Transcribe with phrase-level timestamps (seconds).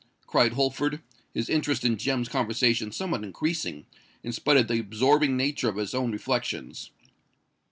[0.25, 3.85] cried Holford, his interest in Jem's conversation somewhat increasing,
[4.23, 6.89] in spite of the absorbing nature of his own reflections.